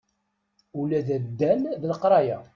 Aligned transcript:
Ula 0.79 0.99
d 1.07 1.09
addal 1.15 1.61
d 1.81 1.83
leqraya. 1.89 2.39